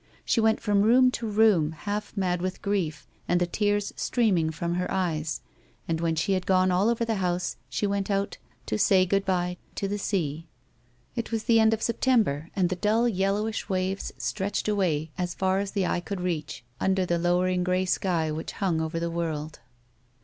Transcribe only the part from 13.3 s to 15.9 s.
ish waves stretched away as far as the